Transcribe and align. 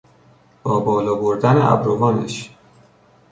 با 0.63 0.79
بالا 0.79 1.15
بردن 1.15 1.57
ابروانش 1.61 2.49